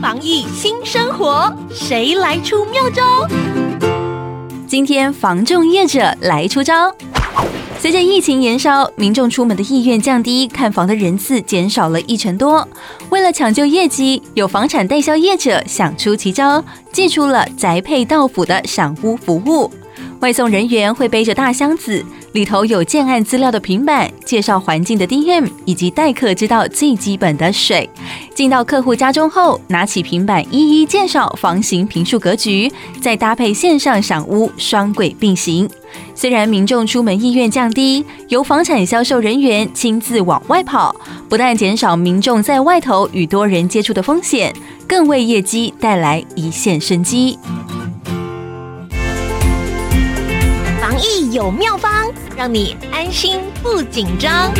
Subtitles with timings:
[0.00, 3.26] 防疫新生活，谁来出妙招？
[4.66, 6.94] 今天房仲业者来出招。
[7.80, 12.66] 随着疫情延烧，民众出门的意愿降低，看房的人次减少了一成多。
[13.10, 19.70] 为了抢救业绩，有房产代销业者想出奇招，祭出了宅配到府的赏屋服务。
[20.20, 27.88] 外送人员会背着大箱子，里头有建案资料的平板，介绍环境的 DM，以及待客之道最基本的水。
[28.34, 32.70] 进到客户家中后，拿起平板一一介绍房型、坪数、格局，
[33.00, 35.68] 再搭配线上赏屋，双轨并行。
[36.16, 40.94] 虽然民众出门意愿降低，由房产销售人员亲自往外跑，
[41.28, 44.52] 不但减少民众在外头与多人接触的风险，
[44.88, 47.38] 更为业绩带来一线生机。
[50.88, 54.50] 防疫有妙方，让你安心不紧张。